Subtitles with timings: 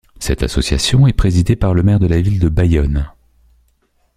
[0.19, 3.11] Cette association est présidée par le maire de la ville de Bayonne.